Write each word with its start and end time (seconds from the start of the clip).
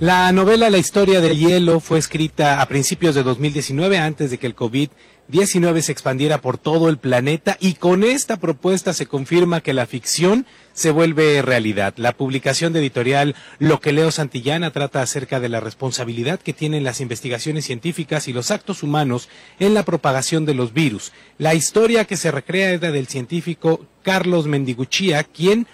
La 0.00 0.32
novela 0.32 0.70
La 0.70 0.78
historia 0.78 1.20
del 1.20 1.38
hielo 1.38 1.78
fue 1.78 1.98
escrita 1.98 2.62
a 2.62 2.68
principios 2.68 3.14
de 3.14 3.22
2019, 3.22 3.98
antes 3.98 4.30
de 4.30 4.38
que 4.38 4.46
el 4.46 4.56
COVID-19 4.56 5.82
se 5.82 5.92
expandiera 5.92 6.40
por 6.40 6.56
todo 6.56 6.88
el 6.88 6.96
planeta, 6.96 7.58
y 7.60 7.74
con 7.74 8.02
esta 8.02 8.38
propuesta 8.38 8.94
se 8.94 9.04
confirma 9.04 9.60
que 9.60 9.74
la 9.74 9.84
ficción 9.84 10.46
se 10.72 10.90
vuelve 10.90 11.42
realidad. 11.42 11.92
La 11.98 12.12
publicación 12.12 12.72
de 12.72 12.78
editorial 12.78 13.34
Lo 13.58 13.80
que 13.80 13.92
Leo 13.92 14.10
Santillana 14.10 14.70
trata 14.70 15.02
acerca 15.02 15.38
de 15.38 15.50
la 15.50 15.60
responsabilidad 15.60 16.40
que 16.40 16.54
tienen 16.54 16.82
las 16.82 17.02
investigaciones 17.02 17.66
científicas 17.66 18.26
y 18.26 18.32
los 18.32 18.50
actos 18.50 18.82
humanos 18.82 19.28
en 19.58 19.74
la 19.74 19.82
propagación 19.82 20.46
de 20.46 20.54
los 20.54 20.72
virus. 20.72 21.12
La 21.36 21.52
historia 21.52 22.06
que 22.06 22.16
se 22.16 22.30
recrea 22.30 22.72
es 22.72 22.80
la 22.80 22.90
del 22.90 23.06
científico 23.06 23.84
Carlos 24.02 24.46
Mendiguchía, 24.46 25.24
quien 25.24 25.66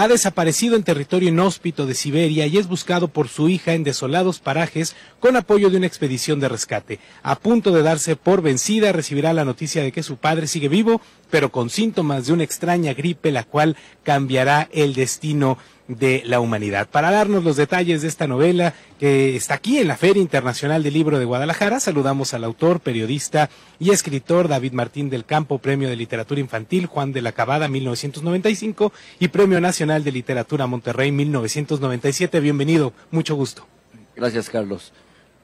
ha 0.00 0.08
desaparecido 0.08 0.76
en 0.76 0.82
territorio 0.82 1.28
inhóspito 1.28 1.84
de 1.84 1.92
Siberia 1.92 2.46
y 2.46 2.56
es 2.56 2.68
buscado 2.68 3.08
por 3.08 3.28
su 3.28 3.50
hija 3.50 3.74
en 3.74 3.84
desolados 3.84 4.38
parajes 4.38 4.96
con 5.20 5.36
apoyo 5.36 5.68
de 5.68 5.76
una 5.76 5.86
expedición 5.86 6.40
de 6.40 6.48
rescate. 6.48 7.00
A 7.22 7.38
punto 7.38 7.70
de 7.70 7.82
darse 7.82 8.16
por 8.16 8.40
vencida, 8.40 8.92
recibirá 8.92 9.34
la 9.34 9.44
noticia 9.44 9.82
de 9.82 9.92
que 9.92 10.02
su 10.02 10.16
padre 10.16 10.46
sigue 10.46 10.70
vivo, 10.70 11.02
pero 11.28 11.52
con 11.52 11.68
síntomas 11.68 12.26
de 12.26 12.32
una 12.32 12.44
extraña 12.44 12.94
gripe, 12.94 13.30
la 13.30 13.44
cual 13.44 13.76
cambiará 14.02 14.70
el 14.72 14.94
destino 14.94 15.58
de 15.98 16.22
la 16.24 16.40
humanidad. 16.40 16.88
Para 16.88 17.10
darnos 17.10 17.42
los 17.42 17.56
detalles 17.56 18.02
de 18.02 18.08
esta 18.08 18.26
novela 18.26 18.74
que 18.98 19.34
está 19.34 19.54
aquí 19.54 19.78
en 19.78 19.88
la 19.88 19.96
Feria 19.96 20.22
Internacional 20.22 20.82
del 20.82 20.94
Libro 20.94 21.18
de 21.18 21.24
Guadalajara, 21.24 21.80
saludamos 21.80 22.32
al 22.32 22.44
autor, 22.44 22.80
periodista 22.80 23.50
y 23.78 23.90
escritor 23.90 24.46
David 24.46 24.72
Martín 24.72 25.10
del 25.10 25.24
Campo, 25.24 25.58
Premio 25.58 25.88
de 25.88 25.96
Literatura 25.96 26.40
Infantil 26.40 26.86
Juan 26.86 27.12
de 27.12 27.22
la 27.22 27.32
Cabada 27.32 27.68
1995 27.68 28.92
y 29.18 29.28
Premio 29.28 29.60
Nacional 29.60 30.04
de 30.04 30.12
Literatura 30.12 30.66
Monterrey 30.66 31.10
1997. 31.10 32.38
Bienvenido, 32.40 32.92
mucho 33.10 33.34
gusto. 33.34 33.66
Gracias, 34.14 34.48
Carlos. 34.48 34.92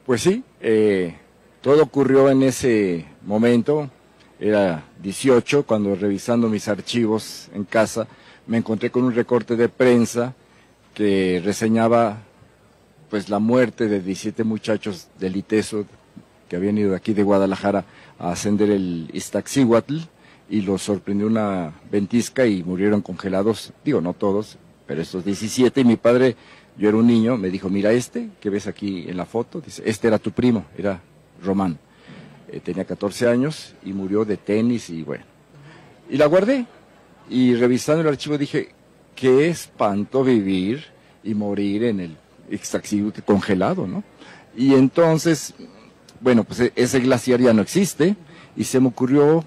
Pues 0.05 0.23
sí, 0.23 0.45
eh, 0.61 1.17
todo 1.61 1.83
ocurrió 1.83 2.31
en 2.31 2.45
ese 2.45 3.06
momento, 3.23 3.91
era 4.39 4.84
18, 5.03 5.65
cuando 5.65 5.97
revisando 5.97 6.49
mis 6.49 6.69
archivos 6.69 7.49
en 7.53 7.65
casa, 7.65 8.06
me 8.47 8.59
encontré 8.59 8.91
con 8.91 9.05
un 9.05 9.15
recorte 9.15 9.57
de 9.57 9.69
prensa 9.69 10.35
que 10.95 11.43
reseñaba 11.45 12.19
pues 13.11 13.29
la 13.29 13.39
muerte 13.39 13.89
de 13.89 14.01
17 14.01 14.45
muchachos 14.45 15.09
del 15.19 15.37
ITESO 15.37 15.85
que 16.49 16.57
habían 16.57 16.79
ido 16.79 16.91
de 16.91 16.97
aquí 16.97 17.13
de 17.13 17.23
Guadalajara 17.23 17.85
a 18.19 18.31
ascender 18.31 18.71
el 18.71 19.11
Iztaccíhuatl 19.13 19.99
y 20.49 20.63
los 20.63 20.83
sorprendió 20.83 21.27
una 21.27 21.73
ventisca 21.91 22.47
y 22.47 22.63
murieron 22.63 23.03
congelados, 23.03 23.73
digo 23.85 24.01
no 24.01 24.15
todos, 24.15 24.59
pero 24.87 25.03
estos 25.03 25.25
17 25.25 25.81
y 25.81 25.85
mi 25.85 25.97
padre, 25.97 26.37
yo 26.79 26.89
era 26.89 26.99
un 26.99 27.07
niño, 27.07 27.37
me 27.37 27.51
dijo, 27.51 27.69
mira 27.69 27.93
este 27.93 28.31
que 28.41 28.51
ves 28.51 28.69
aquí 28.69 29.07
en 29.09 29.17
la 29.17 29.27
foto, 29.27 29.61
dice, 29.61 29.83
este 29.85 30.07
era 30.07 30.19
tu 30.19 30.31
primo, 30.31 30.65
era 30.79 31.01
Román, 31.43 31.79
eh, 32.51 32.61
tenía 32.61 32.85
14 32.85 33.29
años 33.29 33.75
y 33.85 33.93
murió 33.93 34.25
de 34.25 34.37
tenis 34.37 34.89
y 34.91 35.03
bueno, 35.03 35.25
y 36.09 36.17
la 36.17 36.27
guardé, 36.27 36.67
y 37.29 37.55
revisando 37.55 38.03
el 38.03 38.09
archivo 38.09 38.39
dije, 38.39 38.71
qué 39.15 39.49
espanto 39.49 40.23
vivir 40.23 40.85
y 41.25 41.35
morir 41.35 41.85
en 41.85 42.01
el 42.01 42.17
extractivo 42.51 43.13
congelado, 43.25 43.87
¿no? 43.87 44.05
Y 44.57 44.75
entonces, 44.75 45.55
bueno, 46.21 46.45
pues 46.45 46.61
e-, 46.61 46.73
ese 46.77 47.01
glaciar 47.01 47.41
ya 47.41 47.53
no 47.53 47.63
existe 47.63 48.17
y 48.57 48.65
se 48.65 48.81
me 48.81 48.89
ocurrió, 48.89 49.45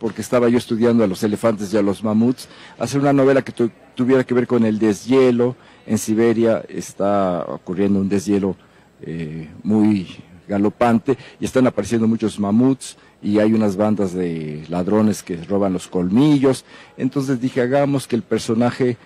porque 0.00 0.22
estaba 0.22 0.48
yo 0.48 0.58
estudiando 0.58 1.04
a 1.04 1.06
los 1.06 1.22
elefantes 1.22 1.72
y 1.72 1.76
a 1.76 1.82
los 1.82 2.02
mamuts, 2.02 2.48
hacer 2.78 3.00
una 3.00 3.12
novela 3.12 3.42
que 3.42 3.52
tuviera 3.94 4.24
que 4.24 4.34
ver 4.34 4.46
con 4.46 4.64
el 4.64 4.78
deshielo. 4.78 5.56
En 5.86 5.98
Siberia 5.98 6.64
está 6.68 7.44
ocurriendo 7.46 8.00
un 8.00 8.08
deshielo 8.08 8.56
eh, 9.02 9.48
muy 9.62 10.16
galopante 10.48 11.16
y 11.40 11.44
están 11.44 11.66
apareciendo 11.66 12.06
muchos 12.06 12.38
mamuts 12.38 12.96
y 13.22 13.38
hay 13.38 13.52
unas 13.52 13.76
bandas 13.76 14.12
de 14.12 14.64
ladrones 14.68 15.22
que 15.22 15.36
roban 15.44 15.72
los 15.72 15.88
colmillos. 15.88 16.64
Entonces 16.96 17.40
dije, 17.40 17.60
hagamos 17.60 18.06
que 18.06 18.16
el 18.16 18.22
personaje, 18.22 18.96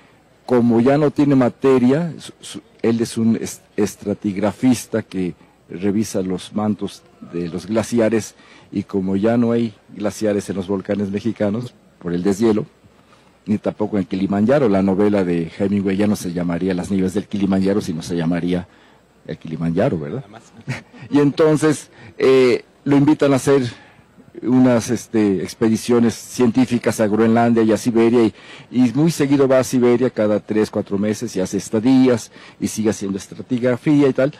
como 0.46 0.80
ya 0.80 0.98
no 0.98 1.10
tiene 1.10 1.36
materia, 1.36 2.12
él 2.82 3.00
es 3.00 3.16
un 3.16 3.38
estratigrafista 3.76 5.02
que 5.02 5.34
revisa 5.68 6.22
los 6.22 6.52
mantos 6.52 7.02
de 7.32 7.48
los 7.48 7.66
glaciares 7.66 8.34
y 8.72 8.82
como 8.82 9.16
ya 9.16 9.36
no 9.36 9.52
hay 9.52 9.74
glaciares 9.94 10.50
en 10.50 10.56
los 10.56 10.66
volcanes 10.66 11.10
mexicanos 11.10 11.74
por 12.00 12.12
el 12.12 12.22
deshielo, 12.22 12.66
ni 13.46 13.58
tampoco 13.58 13.98
en 13.98 14.04
Kilimanjaro, 14.04 14.68
la 14.68 14.82
novela 14.82 15.24
de 15.24 15.50
Hemingway 15.56 15.96
ya 15.96 16.06
no 16.06 16.16
se 16.16 16.32
llamaría 16.32 16.74
Las 16.74 16.90
nieves 16.90 17.14
del 17.14 17.26
Kilimanjaro, 17.26 17.80
sino 17.80 18.02
se 18.02 18.16
llamaría 18.16 18.68
el 19.30 19.38
Kilimanjaro, 19.38 19.98
¿verdad? 19.98 20.24
y 21.10 21.18
entonces 21.18 21.90
eh, 22.18 22.64
lo 22.84 22.96
invitan 22.96 23.32
a 23.32 23.36
hacer 23.36 23.62
unas 24.42 24.90
este, 24.90 25.42
expediciones 25.42 26.14
científicas 26.14 27.00
a 27.00 27.06
Groenlandia 27.06 27.62
y 27.62 27.72
a 27.72 27.76
Siberia 27.76 28.30
y, 28.70 28.92
muy 28.94 29.10
seguido 29.10 29.46
va 29.46 29.58
a 29.58 29.64
Siberia 29.64 30.10
cada 30.10 30.40
tres, 30.40 30.70
cuatro 30.70 30.98
meses 30.98 31.34
y 31.36 31.40
hace 31.40 31.58
estadías 31.58 32.30
y 32.58 32.68
sigue 32.68 32.90
haciendo 32.90 33.18
estratigrafía 33.18 34.08
y 34.08 34.12
tal. 34.12 34.32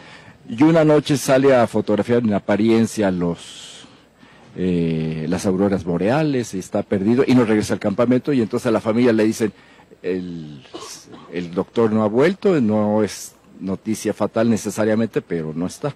Y 0.48 0.62
una 0.62 0.84
noche 0.84 1.16
sale 1.16 1.54
a 1.54 1.66
fotografiar 1.66 2.22
en 2.22 2.34
apariencia 2.34 3.10
los, 3.10 3.86
eh, 4.56 5.26
las 5.28 5.46
auroras 5.46 5.84
boreales 5.84 6.54
y 6.54 6.58
está 6.58 6.82
perdido 6.82 7.24
y 7.26 7.34
no 7.34 7.44
regresa 7.44 7.74
al 7.74 7.80
campamento 7.80 8.32
y 8.32 8.40
entonces 8.40 8.66
a 8.66 8.70
la 8.72 8.80
familia 8.80 9.12
le 9.12 9.24
dicen 9.24 9.52
el, 10.02 10.62
el 11.32 11.54
doctor 11.54 11.92
no 11.92 12.02
ha 12.02 12.08
vuelto, 12.08 12.60
no 12.60 13.04
es 13.04 13.34
noticia 13.60 14.12
fatal 14.12 14.50
necesariamente, 14.50 15.22
pero 15.22 15.52
no 15.54 15.66
está. 15.66 15.94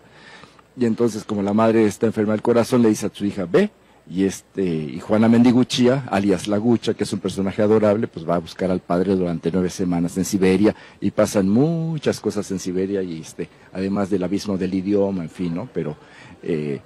Y 0.77 0.87
entonces 0.87 1.25
como 1.25 1.43
la 1.43 1.53
madre 1.53 1.87
está 1.87 2.07
enferma 2.07 2.33
del 2.33 2.43
corazón 2.43 2.83
le 2.83 2.89
dice 2.89 3.07
a 3.07 3.11
su 3.13 3.25
hija, 3.25 3.47
ve, 3.51 3.71
y 4.09 4.25
este 4.25 4.63
y 4.63 5.01
Juana 5.01 5.29
Mendiguchía, 5.29 6.05
alias 6.11 6.47
La 6.47 6.59
Gucha, 6.59 6.95
que 6.95 7.05
es 7.05 7.13
un 7.13 7.21
personaje 7.21 7.63
adorable, 7.63 8.07
pues 8.07 8.29
va 8.29 8.37
a 8.37 8.39
buscar 8.39 8.71
al 8.71 8.81
padre 8.81 9.17
durante 9.17 9.51
nueve 9.51 9.71
semanas 9.71 10.17
en 10.19 10.25
Siberia 10.25 10.75
y 11.01 11.11
pasan 11.11 11.49
muchas 11.49 12.21
cosas 12.21 12.51
en 12.51 12.59
Siberia 12.59 13.03
y 13.03 13.21
este 13.21 13.49
además 13.73 14.11
del 14.11 14.25
abismo 14.25 14.59
del 14.59 14.75
idioma, 14.75 15.23
en 15.23 15.31
fin, 15.31 15.55
¿no? 15.55 15.69
Pero 15.73 15.97
eh, 16.43 16.81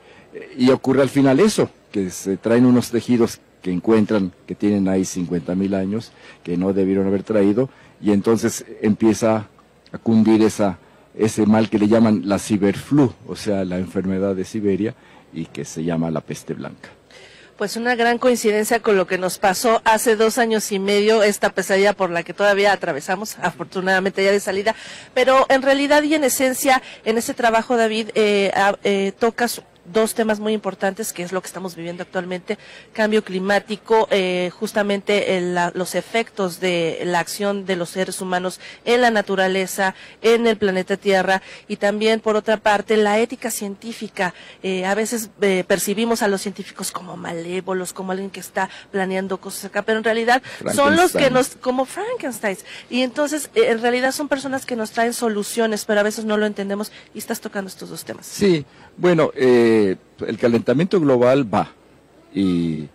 y 0.57 0.71
ocurre 0.71 1.03
al 1.03 1.09
final 1.09 1.41
eso, 1.41 1.69
que 1.91 2.11
se 2.11 2.37
traen 2.37 2.67
unos 2.67 2.91
tejidos 2.91 3.41
que 3.63 3.73
encuentran 3.73 4.33
que 4.47 4.55
tienen 4.55 4.89
ahí 4.89 5.05
50 5.05 5.55
mil 5.55 5.75
años, 5.75 6.13
que 6.45 6.57
no 6.57 6.73
debieron 6.73 7.07
haber 7.07 7.25
traído, 7.25 7.69
y 8.01 8.13
entonces 8.13 8.65
empieza 8.83 9.49
a 9.93 9.99
cundir 9.99 10.43
esa, 10.43 10.79
ese 11.15 11.47
mal 11.47 11.69
que 11.69 11.79
le 11.79 11.89
llaman 11.89 12.23
la 12.25 12.39
ciberflu, 12.39 13.13
o 13.27 13.37
sea, 13.37 13.65
la 13.65 13.79
enfermedad 13.79 14.35
de 14.35 14.45
Siberia, 14.45 14.95
y 15.33 15.47
que 15.47 15.65
se 15.65 15.85
llama 15.85 16.11
la 16.11 16.21
peste 16.21 16.55
blanca. 16.55 16.91
Pues 17.57 17.77
una 17.77 17.97
gran 17.97 18.19
coincidencia 18.19 18.79
con 18.79 18.97
lo 18.97 19.09
que 19.09 19.19
nos 19.19 19.39
pasó 19.39 19.83
hace 19.85 20.15
dos 20.15 20.39
años 20.39 20.71
y 20.71 20.79
medio, 20.79 21.25
esta 21.25 21.51
pesadilla 21.51 21.93
por 21.93 22.09
la 22.09 22.23
que 22.23 22.33
todavía 22.33 22.73
atravesamos, 22.73 23.37
afortunadamente 23.43 24.23
ya 24.23 24.31
de 24.31 24.39
salida, 24.39 24.77
pero 25.13 25.45
en 25.49 25.63
realidad 25.63 26.05
y 26.05 26.15
en 26.15 26.23
esencia, 26.23 26.81
en 27.05 27.19
ese 27.19 27.35
trabajo, 27.35 27.77
David, 27.77 28.11
eh, 28.15 28.53
eh, 28.85 29.13
tocas 29.19 29.63
dos 29.93 30.15
temas 30.15 30.41
muy 30.41 30.53
importantes, 30.53 31.13
que 31.13 31.23
es 31.23 31.33
lo 31.33 31.41
que 31.41 31.47
estamos 31.47 31.75
viviendo 31.75 32.03
actualmente, 32.03 32.59
cambio 32.93 33.23
climático, 33.25 34.09
eh, 34.11 34.51
justamente 34.59 35.41
los 35.75 35.95
efectos 35.95 36.61
de 36.61 37.03
la 37.05 37.21
acción 37.21 37.67
de 37.67 37.77
los 37.77 37.91
seres 37.91 38.21
humanos 38.21 38.61
en 38.85 39.01
la 39.01 39.11
naturaleza, 39.11 39.95
en 40.23 40.47
el 40.47 40.57
planeta 40.57 40.97
Tierra, 40.97 41.43
y 41.69 41.77
también, 41.77 42.21
por 42.21 42.37
otra 42.37 42.57
parte, 42.57 42.97
la 42.97 43.19
ética 43.19 43.51
científica. 43.51 44.35
Eh, 44.63 44.85
a 44.85 44.95
veces 44.95 45.31
eh, 45.41 45.65
percibimos 45.67 46.23
a 46.23 46.29
los 46.29 46.43
científicos 46.43 46.91
como 46.91 47.17
malévolos, 47.17 47.93
como 47.93 48.13
alguien 48.13 48.31
que 48.31 48.41
está 48.41 48.69
planeando 48.91 49.39
cosas 49.39 49.67
acá, 49.67 49.83
pero 49.83 49.99
en 49.99 50.05
realidad 50.05 50.43
son 50.75 50.97
los 50.97 51.13
que 51.13 51.31
nos, 51.31 51.57
como 51.57 51.85
Frankenstein, 51.85 52.59
y 52.91 53.03
entonces, 53.03 53.51
en 53.55 53.81
realidad 53.81 54.13
son 54.13 54.29
personas 54.29 54.67
que 54.67 54.77
nos 54.77 54.91
traen 54.91 55.13
soluciones, 55.13 55.85
pero 55.85 56.01
a 56.01 56.03
veces 56.03 56.25
no 56.25 56.37
lo 56.37 56.47
entendemos, 56.47 56.93
y 57.15 57.19
estás 57.19 57.41
tocando 57.41 57.69
estos 57.69 57.91
dos 57.91 58.05
temas. 58.05 58.27
Sí, 58.27 58.65
bueno, 58.97 59.31
eh, 59.35 59.78
el 60.27 60.39
calentamiento 60.39 61.01
global 61.01 61.53
va 61.53 61.73
y, 62.35 62.89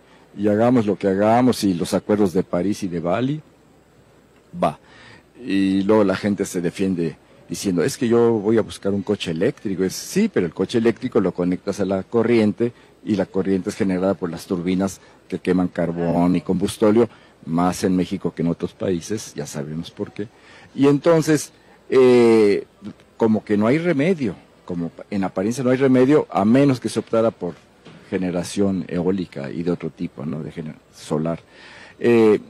hagamos 0.48 0.86
lo 0.86 0.96
que 0.96 1.08
hagamos 1.08 1.64
y 1.64 1.74
los 1.74 1.94
acuerdos 1.94 2.32
de 2.32 2.42
París 2.42 2.82
y 2.82 2.88
de 2.88 3.00
Bali, 3.00 3.40
va. 4.62 4.78
Y 5.44 5.82
luego 5.82 6.04
la 6.04 6.16
gente 6.16 6.44
se 6.44 6.60
defiende 6.60 7.16
diciendo, 7.48 7.84
es 7.84 7.96
que 7.96 8.08
yo 8.08 8.32
voy 8.32 8.58
a 8.58 8.62
buscar 8.62 8.92
un 8.92 9.02
coche 9.02 9.30
eléctrico. 9.30 9.84
Es, 9.84 9.94
sí, 9.94 10.28
pero 10.32 10.46
el 10.46 10.54
coche 10.54 10.78
eléctrico 10.78 11.20
lo 11.20 11.32
conectas 11.32 11.80
a 11.80 11.84
la 11.84 12.02
corriente 12.02 12.72
y 13.04 13.16
la 13.16 13.26
corriente 13.26 13.70
es 13.70 13.76
generada 13.76 14.14
por 14.14 14.30
las 14.30 14.46
turbinas 14.46 15.00
que 15.28 15.38
queman 15.38 15.68
carbón 15.68 16.36
y 16.36 16.40
combustóleo, 16.40 17.08
más 17.46 17.84
en 17.84 17.94
México 17.94 18.34
que 18.34 18.42
en 18.42 18.48
otros 18.48 18.72
países, 18.72 19.34
ya 19.34 19.46
sabemos 19.46 19.90
por 19.90 20.12
qué. 20.12 20.28
Y 20.74 20.88
entonces, 20.88 21.52
eh, 21.90 22.66
como 23.16 23.44
que 23.44 23.56
no 23.56 23.66
hay 23.66 23.78
remedio 23.78 24.34
como 24.64 24.90
en 25.10 25.24
apariencia 25.24 25.62
no 25.62 25.70
hay 25.70 25.76
remedio 25.76 26.26
a 26.30 26.44
menos 26.44 26.80
que 26.80 26.88
se 26.88 26.98
optara 26.98 27.30
por 27.30 27.54
generación 28.10 28.84
eólica 28.88 29.50
y 29.50 29.62
de 29.62 29.70
otro 29.70 29.90
tipo, 29.90 30.24
¿no? 30.24 30.42
De 30.42 30.52
solar. 30.94 31.40
Eh, 31.98 32.40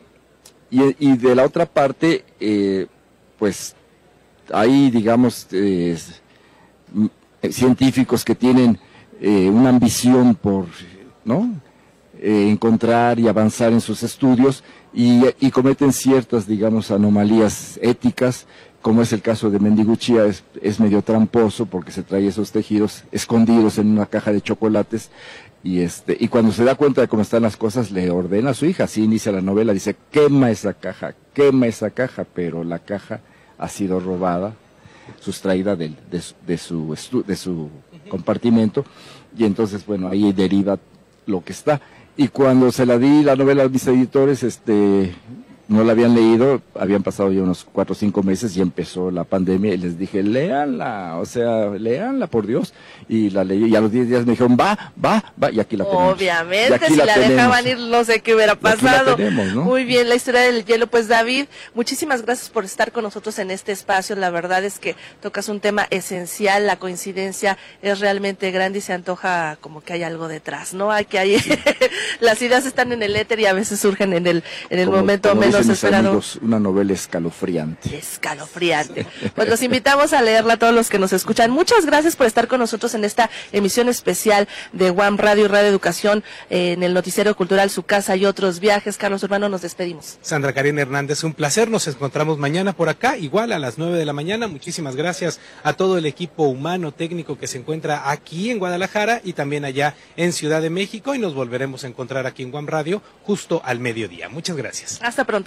y, 0.70 1.16
de 1.16 1.34
la 1.36 1.44
otra 1.44 1.66
parte, 1.66 2.24
eh, 2.40 2.86
pues 3.38 3.76
ahí, 4.52 4.90
digamos, 4.90 5.46
eh, 5.52 5.96
científicos 7.50 8.24
que 8.24 8.34
tienen 8.34 8.78
una 9.20 9.68
ambición 9.68 10.34
por, 10.34 10.66
¿no? 11.24 11.48
Eh, 12.26 12.48
encontrar 12.48 13.20
y 13.20 13.28
avanzar 13.28 13.74
en 13.74 13.82
sus 13.82 14.02
estudios 14.02 14.64
y, 14.94 15.50
cometen 15.50 15.92
ciertas, 15.92 16.46
digamos, 16.46 16.90
anomalías 16.90 17.78
éticas, 17.82 18.46
como 18.80 19.02
es 19.02 19.12
el 19.12 19.20
caso 19.20 19.50
de 19.50 19.58
Mendiguchía, 19.58 20.24
es, 20.24 20.42
es 20.62 20.80
medio 20.80 21.02
tramposo 21.02 21.66
porque 21.66 21.92
se 21.92 22.02
trae 22.02 22.26
esos 22.26 22.50
tejidos 22.50 23.04
escondidos 23.12 23.76
en 23.76 23.88
una 23.88 24.06
caja 24.06 24.32
de 24.32 24.40
chocolates 24.40 25.10
y 25.62 25.80
este 25.80 26.16
y 26.18 26.28
cuando 26.28 26.50
se 26.52 26.64
da 26.64 26.76
cuenta 26.76 27.02
de 27.02 27.08
cómo 27.08 27.20
están 27.20 27.42
las 27.42 27.58
cosas 27.58 27.90
le 27.90 28.08
ordena 28.08 28.52
a 28.52 28.54
su 28.54 28.64
hija, 28.64 28.84
así 28.84 29.04
inicia 29.04 29.30
la 29.30 29.42
novela, 29.42 29.74
dice 29.74 29.94
quema 30.10 30.50
esa 30.50 30.72
caja, 30.72 31.14
quema 31.34 31.66
esa 31.66 31.90
caja, 31.90 32.24
pero 32.24 32.64
la 32.64 32.78
caja 32.78 33.20
ha 33.58 33.68
sido 33.68 34.00
robada, 34.00 34.54
sustraída 35.20 35.76
de, 35.76 35.92
de, 36.10 36.22
de 36.46 36.56
su 36.56 36.96
de 37.26 37.36
su 37.36 37.68
compartimento 38.08 38.86
y 39.36 39.44
entonces 39.44 39.84
bueno 39.84 40.08
ahí 40.08 40.32
deriva 40.32 40.78
lo 41.26 41.44
que 41.44 41.52
está 41.52 41.82
y 42.16 42.28
cuando 42.28 42.70
se 42.70 42.86
la 42.86 42.98
di 42.98 43.22
la 43.22 43.36
novela 43.36 43.64
a 43.64 43.68
mis 43.68 43.86
editores 43.86 44.42
este 44.42 45.14
no 45.68 45.82
la 45.82 45.92
habían 45.92 46.14
leído, 46.14 46.60
habían 46.74 47.02
pasado 47.02 47.32
ya 47.32 47.42
unos 47.42 47.64
cuatro 47.64 47.92
o 47.92 47.96
cinco 47.96 48.22
meses 48.22 48.56
y 48.56 48.60
empezó 48.60 49.10
la 49.10 49.24
pandemia 49.24 49.74
y 49.74 49.78
les 49.78 49.98
dije, 49.98 50.22
léanla, 50.22 51.16
o 51.18 51.24
sea, 51.24 51.70
léanla 51.70 52.26
por 52.26 52.46
Dios. 52.46 52.74
Y 53.08 53.30
la 53.30 53.44
leí 53.44 53.66
y 53.66 53.76
a 53.76 53.80
los 53.80 53.90
diez 53.90 54.08
días 54.08 54.26
me 54.26 54.32
dijeron, 54.32 54.56
va, 54.60 54.92
va, 55.02 55.32
va, 55.42 55.50
y 55.50 55.60
aquí 55.60 55.76
la 55.76 55.84
tenemos. 55.84 56.14
Obviamente, 56.14 56.86
si 56.88 56.96
la, 56.96 57.06
la 57.06 57.18
dejaban 57.18 57.66
ir, 57.66 57.78
no 57.78 58.04
sé 58.04 58.20
qué 58.20 58.34
hubiera 58.34 58.54
pasado. 58.56 59.16
Tenemos, 59.16 59.54
¿no? 59.54 59.62
Muy 59.62 59.84
bien, 59.84 60.08
la 60.08 60.14
historia 60.14 60.42
del 60.42 60.64
hielo. 60.64 60.86
Pues 60.86 61.08
David, 61.08 61.46
muchísimas 61.74 62.22
gracias 62.22 62.50
por 62.50 62.64
estar 62.64 62.92
con 62.92 63.02
nosotros 63.02 63.38
en 63.38 63.50
este 63.50 63.72
espacio. 63.72 64.16
La 64.16 64.30
verdad 64.30 64.64
es 64.64 64.78
que 64.78 64.96
tocas 65.22 65.48
un 65.48 65.60
tema 65.60 65.86
esencial, 65.90 66.66
la 66.66 66.76
coincidencia 66.76 67.56
es 67.82 68.00
realmente 68.00 68.50
grande 68.50 68.78
y 68.78 68.82
se 68.82 68.92
antoja 68.92 69.56
como 69.60 69.80
que 69.80 69.94
hay 69.94 70.02
algo 70.02 70.28
detrás, 70.28 70.74
¿no? 70.74 70.92
Hay 70.92 71.06
que 71.06 71.18
hay, 71.18 71.36
las 72.20 72.40
ideas 72.42 72.66
están 72.66 72.92
en 72.92 73.02
el 73.02 73.16
éter 73.16 73.40
y 73.40 73.46
a 73.46 73.52
veces 73.52 73.80
surgen 73.80 74.12
en 74.12 74.26
el, 74.26 74.44
en 74.70 74.78
el 74.78 74.86
como, 74.86 74.98
momento 74.98 75.30
como 75.30 75.53
esperado. 75.60 76.08
amigos, 76.08 76.38
una 76.42 76.58
novela 76.58 76.92
escalofriante. 76.92 77.96
Escalofriante. 77.96 79.06
Pues 79.34 79.48
los 79.48 79.62
invitamos 79.62 80.12
a 80.12 80.22
leerla 80.22 80.54
a 80.54 80.56
todos 80.56 80.74
los 80.74 80.88
que 80.88 80.98
nos 80.98 81.12
escuchan. 81.12 81.50
Muchas 81.50 81.86
gracias 81.86 82.16
por 82.16 82.26
estar 82.26 82.48
con 82.48 82.60
nosotros 82.60 82.94
en 82.94 83.04
esta 83.04 83.30
emisión 83.52 83.88
especial 83.88 84.48
de 84.72 84.90
One 84.90 85.16
Radio 85.16 85.44
y 85.44 85.48
Radio 85.48 85.68
Educación 85.68 86.24
eh, 86.50 86.72
en 86.72 86.82
el 86.82 86.94
Noticiero 86.94 87.34
Cultural 87.36 87.70
Su 87.70 87.82
Casa 87.82 88.16
y 88.16 88.24
otros 88.26 88.60
viajes. 88.60 88.96
Carlos 88.96 89.22
Urbano, 89.22 89.48
nos 89.48 89.62
despedimos. 89.62 90.18
Sandra 90.22 90.52
Karina 90.52 90.82
Hernández, 90.82 91.24
un 91.24 91.32
placer. 91.32 91.70
Nos 91.70 91.86
encontramos 91.86 92.38
mañana 92.38 92.72
por 92.72 92.88
acá, 92.88 93.16
igual 93.16 93.52
a 93.52 93.58
las 93.58 93.78
9 93.78 93.98
de 93.98 94.04
la 94.04 94.12
mañana. 94.12 94.48
Muchísimas 94.48 94.96
gracias 94.96 95.40
a 95.62 95.74
todo 95.74 95.98
el 95.98 96.06
equipo 96.06 96.44
humano, 96.44 96.92
técnico 96.92 97.38
que 97.38 97.46
se 97.46 97.58
encuentra 97.58 98.10
aquí 98.10 98.50
en 98.50 98.58
Guadalajara 98.58 99.20
y 99.24 99.34
también 99.34 99.64
allá 99.64 99.94
en 100.16 100.32
Ciudad 100.32 100.62
de 100.62 100.70
México. 100.70 101.14
Y 101.14 101.18
nos 101.18 101.34
volveremos 101.34 101.84
a 101.84 101.88
encontrar 101.88 102.26
aquí 102.26 102.42
en 102.42 102.54
One 102.54 102.70
Radio 102.70 103.02
justo 103.24 103.60
al 103.64 103.80
mediodía. 103.80 104.28
Muchas 104.28 104.56
gracias. 104.56 104.98
Hasta 105.02 105.24
pronto. 105.24 105.43